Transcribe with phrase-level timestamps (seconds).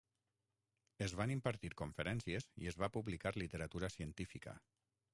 [1.07, 4.61] Es van impartir conferències i es va publicar literatura científica.